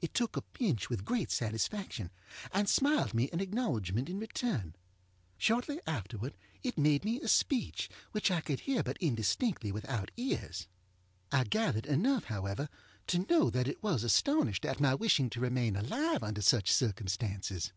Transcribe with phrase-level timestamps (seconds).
[0.00, 2.12] It took a pinch with great satisfaction,
[2.52, 4.76] and smiled me an acknowledgement in return.
[5.38, 10.68] Shortly afterward it made me a speech, which I could hear but indistinctly without ears.
[11.32, 12.68] I gathered enough, however,
[13.08, 17.72] to know that it was astonished at my wishing to remain alive under such circumstances.